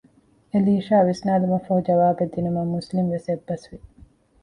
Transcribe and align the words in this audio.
އެލީޝާ 0.51 0.97
ވިސްނާލުމަށްފަހު 1.09 1.81
ޖަވާބެއްދިނުމަށް 1.87 2.71
މުސްލިމްވެސް 2.75 3.27
އެއްބަސް 3.29 3.65
ވި 3.69 3.77